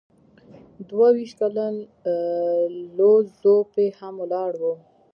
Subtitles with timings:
[0.89, 1.73] دوه ویشت کلن
[2.97, 4.63] لو ځو پي هم ولاړ و.